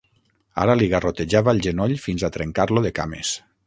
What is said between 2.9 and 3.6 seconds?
cames.